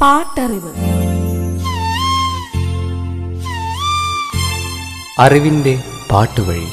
[0.00, 0.72] പാട്ടറിവ്.
[5.18, 6.66] അറിവിന്റെ പാട്ടുവഴി.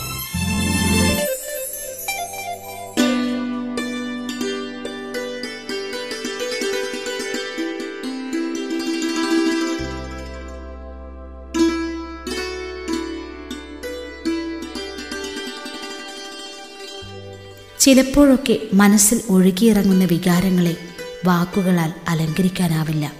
[17.79, 20.94] ചിലപ്പോഴൊക്കെ മനസ്സിൽ ഒഴുകിയിറങ്ങുന്ന വികാരങ്ങളെ
[21.25, 23.13] വാക്കുകളാൽ അലങ്കരിക്കാനാവില്ല.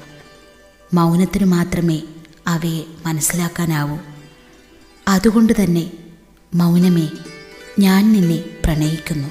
[0.93, 2.01] മൗനത്തിനു മാത്രമേ
[2.47, 3.97] അവയെ മനസ്സിലാക്കാനാവൂ.
[5.07, 5.91] അതുകൊണ്ട് തന്നെ
[6.55, 7.09] മൗനമേ
[7.79, 9.27] ഞാൻ നിന്നെ പ്രണയിക്കുന്നു.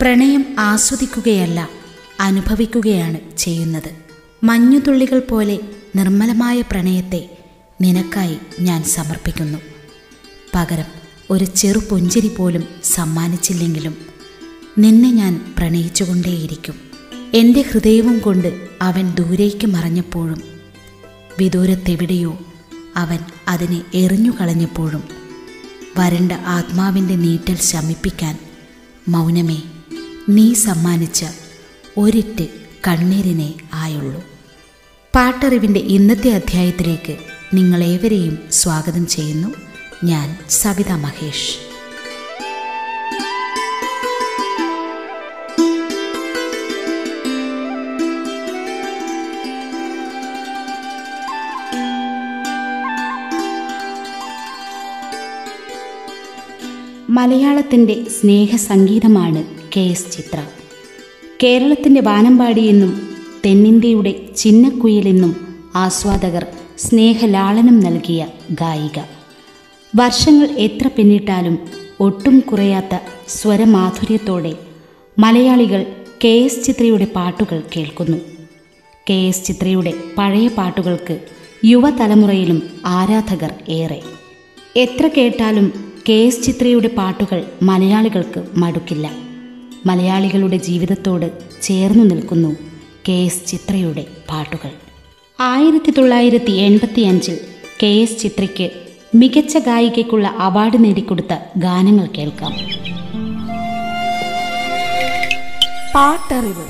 [0.00, 1.68] പ്രണയം ആസ്വദിക്കുകയല്ല
[2.20, 3.90] അനുഭവിക്കുകയാണ് ചെയ്യുന്നത്.
[4.44, 5.58] മഞ്ഞുതുള്ളികൾ പോലെ
[5.96, 7.38] നിർമ്മലമായ പ്രണയത്തെ
[7.80, 9.58] നിനക്കായി ഞാൻ സമർപ്പിക്കുന്നു.
[10.54, 10.84] പകരം
[11.30, 13.96] ഒരു ചെറു പുഞ്ചിരി പോലും സമ്മാനിച്ചില്ലെങ്കിലും
[14.78, 16.91] നിന്നെ ഞാൻ പ്രണയിച്ചുകൊണ്ടേയിരിക്കും.
[17.34, 20.42] എന്റെ ഹൃദയവും കൊണ്ട് അവൻ ദൂരേക്ക് മറഞ്ഞപ്പോഴും
[21.38, 22.38] വിദൂരത്തെവിടെയോ
[22.96, 25.04] അവൻ അതിനെ എറിഞ്ഞു കളഞ്ഞപ്പോഴും
[25.98, 28.38] വരണ്ട ആത്മാവിന്റെ നീറ്റൽ ശമിപ്പിക്കാൻ
[29.08, 29.58] മൗനമേ
[30.28, 31.26] നീ സമ്മാനിച്ച
[31.96, 32.46] ഒരിറ്റ്
[32.88, 34.24] കണ്ണീരിനെ ആയുള്ളൂ.
[35.14, 37.16] പാട്ടറിവിന്റെ ഇന്നത്തെ അധ്യായത്തിലേക്ക്
[37.54, 39.48] നിങ്ങളേവരെയും സ്വാഗതം ചെയ്യുന്നു.
[40.04, 41.61] ഞാൻ സവിതാ മഹേഷ്.
[57.12, 59.44] മലയാളത്തിന്റെ സ്നേഹസംഗീതമാണ്
[59.76, 60.44] കെ എസ് ചിത്ര
[61.42, 63.08] കേരളത്തിന്റെ വാനമ്പാടിയെന്നും
[63.46, 65.36] തെന്നിന്ത്യയുടെ ചിന്നക്കുയിലെന്നും
[65.74, 66.46] ആസ്വാദകർ
[66.78, 69.00] സ്നേഹലാളനം നൽകിയ ഗായിക.
[69.96, 71.58] വർഷങ്ങൾ എത്ര പിന്നിട്ടാലും
[72.00, 74.56] ഒട്ടും കുറയാത്ത സ്വരമാധുര്യത്തോടെ
[75.18, 75.86] മലയാളികൾ
[76.24, 78.16] കെ എസ് ചിത്രയുടെ പാട്ടുകൾ കേൾക്കുന്നു.
[79.10, 81.20] കെ എസ് ചിത്രയുടെ പഴയ പാട്ടുകൾക്ക്
[81.64, 84.02] യുവതലമുറയിലും ആരാധകർ ഏറെ.
[84.76, 89.10] എത്ര കേട്ടാലും കെ എസ് ചിത്രയുടെ പാട്ടുകൾ മലയാളികൾക്ക് മടുക്കില്ല.
[89.86, 91.32] മലയാളികളുടെ ജീവിതത്തോട്
[91.62, 92.56] ചേർന്നു നിൽക്കുന്നു
[93.08, 94.70] കെ എസ് ചിത്രയുടെ പാട്ടുകൾ.
[95.40, 97.38] ആയിരത്തി തൊള്ളായിരത്തി എൺപത്തി അഞ്ചിൽ
[97.82, 98.70] കെ എസ് ചിത്രയ്ക്ക്
[99.14, 102.52] മികച്ച ഗായികയ്ക്കുള്ള അവാർഡ് നേടിക്കൊടുത്ത ഗാനങ്ങൾ കേൾക്കാം.
[105.94, 106.64] പാട്ടറിവ്.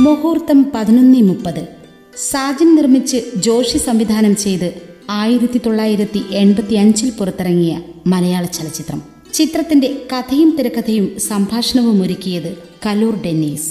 [0.00, 1.66] മുഹൂർത്തം പതിനൊന്ന് മുപ്പത്.
[2.16, 9.02] സാജൻ നിർമ്മിച്ച് ജോഷി സംവിധാനം ചെയ്ത് ആയിരത്തി തൊള്ളായിരത്തി എൺപത്തി അഞ്ചിൽ പുറത്തിറങ്ങിയ മലയാള ചലച്ചിത്രം.
[9.34, 12.56] ചിത്രത്തിന്റെ കഥയും തിരക്കഥയും സംഭാഷണവും ഒരുക്കിയത്
[12.86, 13.70] Kaloor Dennis.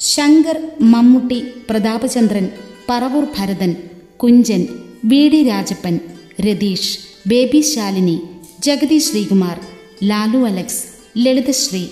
[0.00, 1.38] Shankar Mammootty
[1.70, 2.48] Prathapachandran
[2.90, 3.76] Paravoor Bharathan
[4.16, 4.66] Kunchan
[5.04, 6.00] V D Rajappan
[6.40, 8.20] Ratheesh baby Shalini
[8.62, 9.60] Jagathy Sreekumar
[10.04, 10.84] Lalu Alex
[11.18, 11.84] Lalithasree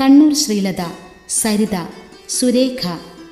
[0.00, 0.82] Kannur Sreelatha
[1.28, 1.76] Saritha
[2.28, 2.82] Surekha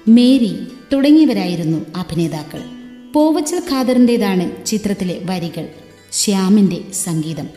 [0.08, 0.54] Mary
[0.92, 2.75] തുടങ്ങിയവരായിരുന്നു അഭിനേതാക്കൾ.
[3.16, 5.68] പൂവച്ചൽ ഖാദറിന്റെതാണ് ചിത്രത്തിലെ വരികൾ.
[6.12, 7.48] ശ്യാമിന്റെ സംഗീതം.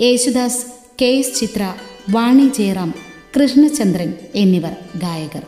[0.00, 0.66] യേശുദാസ്
[1.02, 1.74] കെ എസ് ചിത്ര
[2.10, 2.94] വാണി ജയറാം
[3.36, 5.46] കൃഷ്ണചന്ദ്രൻ എന്നിവർ ഗായകർ.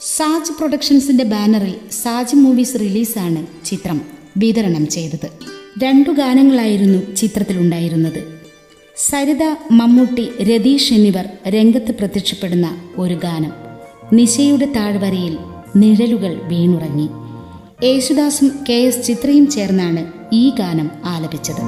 [0.00, 4.00] സാജ് പ്രൊഡക്ഷൻസിന്റെ ബാനറിൽ സാജ് മൂവീസ് റിലീസാണ് ചിത്രം
[4.36, 5.30] വിതരണം ചെയ്തത്.
[5.84, 8.40] രണ്ടു ഗാനങ്ങളായിരുന്നു ചിത്രത്തിലുണ്ടായിരുന്നത്
[8.96, 13.52] സരിത മമ്മൂട്ടി രതീഷ് എന്നിവർ രംഗത്ത് പ്രത്യക്ഷപ്പെടുന്ന ഒരു ഗാനം.
[14.12, 15.38] നിശയുടെ താഴ്വരയിൽ
[15.76, 17.08] നിഴലുകൾ വീണുറങ്ങി.
[17.84, 21.62] യേശുദാസും കെ എസ് ചിത്രയും ചേർന്നാണ് ഈ ഗാനം ആലപിച്ചത്.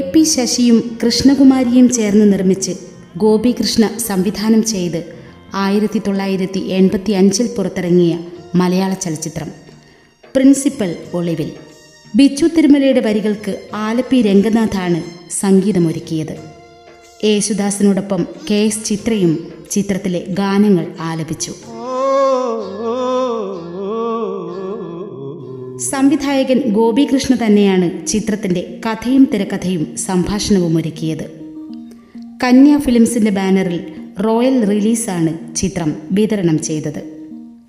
[0.00, 2.72] പി ശശിയും കൃഷ്ണകുമാരിയും ചേർന്ന് നിർമ്മിച്ച്
[3.16, 5.04] ഗോപികൃഷ്ണ സംവിധാനം ചെയ്ത്
[5.54, 8.18] ആയിരത്തി തൊള്ളായിരത്തി എൺപത്തി അഞ്ചിൽ പുറത്തിറങ്ങിയ
[8.54, 9.52] മലയാള ചലച്ചിത്രം.
[10.36, 11.52] പ്രിൻസിപ്പൽ ഒളിവിൽ.
[12.16, 16.36] ബിച്ചു തിരുമലയുടെ വരികൾക്ക് ആലപ്പി രംഗനാഥാണ് സംഗീതമൊരുക്കിയത്.
[17.24, 21.54] യേശുദാസിനോടൊപ്പം കെ എസ് ചിത്രയും ചിത്രത്തിലെ ഗാനങ്ങൾ ആലപിച്ചു.
[25.80, 31.30] സംവിധായകൻ ഗോപികൃഷ്ണ തന്നെയാണ് ചിത്രത്തിന്റെ കഥയും തിരക്കഥയും സംഭാഷണവും ഒരുക്കിയത്.
[32.44, 33.80] കന്യ ഫിലിംസിന്റെ ബാനറിൽ
[34.24, 37.02] റോയൽ റിലീസാണ് ചിത്രം വിതരണം ചെയ്തത്.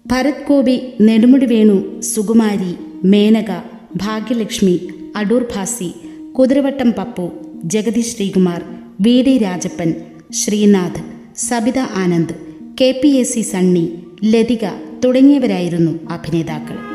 [0.08, 3.52] Bharath Gopi Nedumudi Venu Sukumari Menaka
[3.96, 5.94] Bhagyalakshmi Adoor Bhasi
[6.32, 7.32] Kuthiravattam Pappu
[7.66, 8.64] Jagathy Sreekumar
[9.02, 9.94] V D Rajappan
[10.34, 11.04] Sreenath
[11.38, 12.34] Sabitha Anand
[12.82, 14.66] K P S C Sunny Lathika
[15.06, 16.89] തുടങ്ങിയവരായിരുന്നു അഭിനേതാക്കൾ.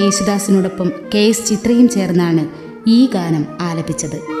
[0.00, 2.46] യേശുദാസിനോടൊപ്പം കെ എസ് ചിത്രയും ചേർന്നാണ്
[2.86, 4.31] ഈ ഗാനം ആലപിച്ചത്.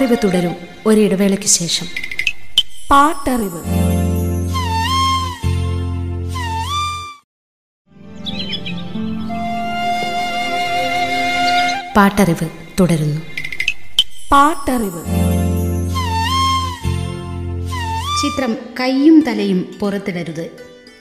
[0.00, 1.86] പാട്ടറിവ് തുടരും ഒരിടവേളയ്ക്ക് ശേഷം.
[2.90, 3.62] പാട്ടറിവ്.
[11.96, 12.48] പാട്ടറിവ്
[12.80, 13.20] തുടരുന്നു.
[14.32, 15.04] പാട്ടറിവ്.
[18.22, 20.50] ചിത്രം കയ്യും തലയും പുറത്തിടരുത്.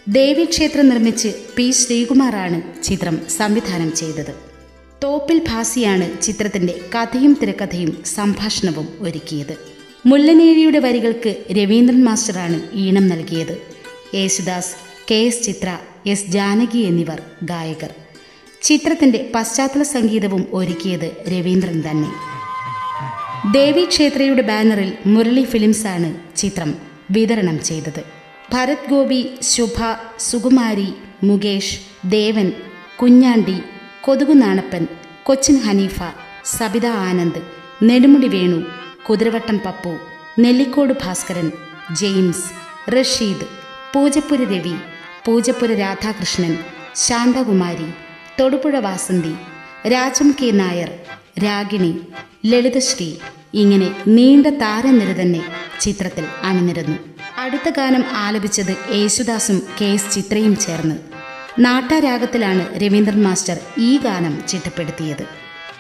[0.08, 1.28] ദേവീക്ഷേത്രം നിർമ്മിച്ച്
[1.58, 4.49] പി ശ്രീകുമാറാണ് ചിത്രം സംവിധാനം ചെയ്തത്.
[5.04, 9.58] തോപ്പിൽ ഭാസിയാണ് ചിത്രത്തിന്റെ കഥയും തിരക്കഥയും സംഭാഷണവും ഒരുക്കിയത്.
[10.06, 13.62] മുല്ലനേഴിയുടെ വരികൾക്ക് രവീന്ദ്രൻ മാസ്റ്ററാണ് ഈണം നൽകിയത്.
[14.16, 14.76] Yesudas
[15.12, 15.78] K S Chithra
[16.08, 17.94] S Janaki എന്നിവർ ഗായകർ.
[18.62, 22.12] ചിത്രത്തിന്റെ പശ്ചാത്തല സംഗീതവും ഒരുക്കിയത് രവീന്ദ്രൻ തന്നെ.
[23.52, 26.76] ദേവി ക്ഷേത്രയുടെ ബാനറിൽ മുരളി ഫിലിംസാണ് ചിത്രം
[27.12, 28.04] വിതരണം ചെയ്തത്.
[28.54, 29.80] ഭരത് ഗോപി ശുഭ
[30.20, 32.52] സുകുമാരി മുകേഷ് ദേവൻ
[33.02, 33.56] കുഞ്ഞാണ്ടി
[34.04, 34.88] കൊതുകു നാണപ്പൻ
[35.24, 36.00] കൊച്ചിൻ ഹനീഫ
[36.46, 37.42] സബിത ആനന്ദ്
[37.84, 38.60] നെടുമുടി വേണു
[39.06, 39.92] കുതിരവട്ടം പപ്പു
[40.40, 41.52] നെല്ലിക്കോട് ഭാസ്കരൻ
[41.96, 42.46] ജെയിംസ്
[42.92, 43.48] റഷീദ്
[43.94, 44.76] പൂജപ്പുര രവി
[45.26, 46.54] പൂജപ്പുര രാധാകൃഷ്ണൻ
[46.96, 47.90] ശാന്തകുമാരി
[48.40, 49.34] തൊടുപുഴ വാസന്തി
[49.88, 50.92] രാജം കെ നായർ
[51.44, 51.92] രാഗിണി
[52.46, 53.10] ലളിതശ്രീ
[53.54, 55.42] ഇങ്ങനെ നീണ്ട താരനിര തന്നെ
[55.82, 56.98] ചിത്രത്തിൽ അണിനിരന്നു.
[57.38, 61.09] അടുത്ത ഗാനം ആലപിച്ചത് യേശുദാസും കെ എസ് ചിത്രയും ചേർന്ന്.
[61.60, 65.28] നാട്ടാരാഗത്തിലാണ് രവീന്ദ്രൻ മാസ്റ്റർ ഈ ഗാനം ചിട്ടപ്പെടുത്തിയത്.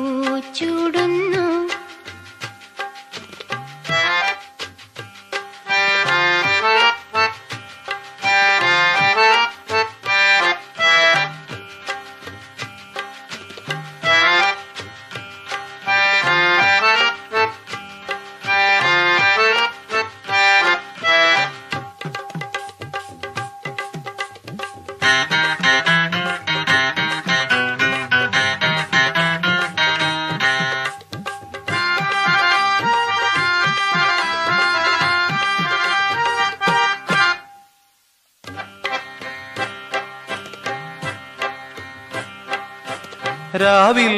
[43.56, 44.18] രാവിൽ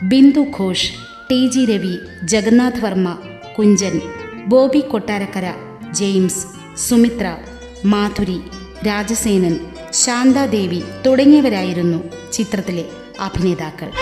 [0.02, 0.92] Bindu Ghosh
[1.28, 3.18] T G Ravi Jagannath Varma
[3.56, 4.00] Kunchan
[4.46, 5.46] Bobby Kottarakkara
[5.90, 7.36] James Sumithra
[7.84, 8.42] Madhuri
[8.86, 9.58] Rajasenan
[9.92, 12.84] Santhadevi തുടങ്ങിയവരായിരുന്നു ചിത്രത്തിലെ
[13.20, 13.92] അഭിനേതാക്കൾ.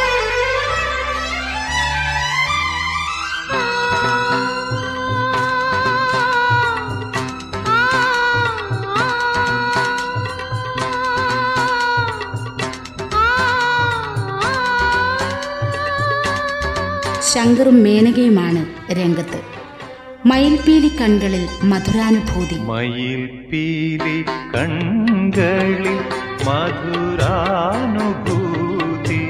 [17.37, 19.41] ശങ്കറും മേനകയുമാണ് രംഗത്ത്.
[20.27, 22.55] മയിൽപീലി കണ്ണുകളിൽ മധുരാനുഭൂതി.
[22.55, 24.25] മയിൽപീലി
[24.57, 26.01] കണ്ണുകളിൽ
[26.45, 29.29] മധുരാനുഭൂതി.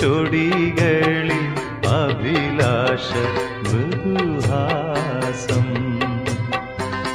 [0.00, 1.54] ചൊടികളിൽ
[1.88, 3.12] അഭിലാഷ
[3.72, 5.64] മൃദുഹാസം.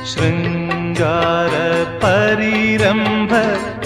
[0.06, 1.54] ശൃംഗാര
[2.04, 3.30] പരിരംഭ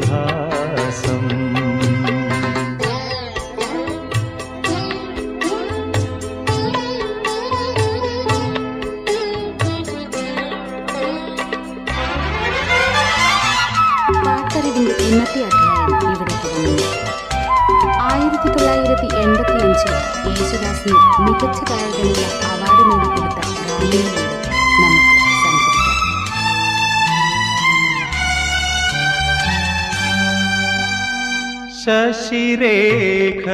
[18.04, 19.94] ആയിരത്തി തൊള്ളായിരത്തി എൺപത്തി അഞ്ചിൽ
[20.30, 23.38] യേശുദാസിന് മികച്ച ഗായകനുള്ള അവാർഡ് നേടിക്കൊടുത്ത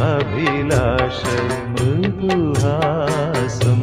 [0.10, 3.82] അഭിലാഷം മൃദുഹാസം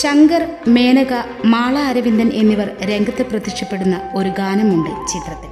[0.00, 1.12] ശങ്കർ മേനക
[1.44, 5.50] മാള അരവിന്ദൻ എന്നിവർ രംഗത്ത് പ്രത്യക്ഷപ്പെടുന്ന ഒരു ഗാനമുണ്ട് ചിത്രത്തിൽ.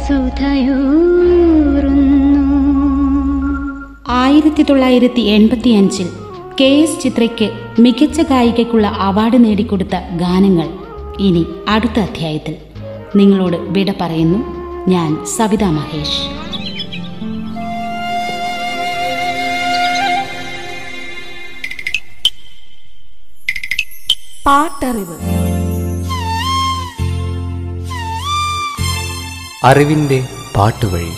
[0.08, 0.72] സുധയൂറുന്നു.
[4.08, 6.08] ആയിരത്തി തൊള്ളായിരത്തി എൺപത്തി അഞ്ചിൽ
[6.60, 10.68] കെ എസ് ചിത്രയ്ക്ക് മികച്ച ഗായികയ്ക്കുള്ള അവാർഡ് നേടിക്കൊടുത്ത ഗാനങ്ങൾ
[11.20, 12.56] ഇനി അടുത്ത അധ്യായത്തിൽ.
[13.16, 14.38] നിങ്ങളോട് വിട പറയുന്നു
[14.88, 16.42] ഞാൻ സവിതാ മഹേഷ്.
[24.46, 25.41] പാട്ടറിവ്.
[29.64, 30.18] അറിവിന്റെ
[30.56, 31.12] പാട്ടുവഴി.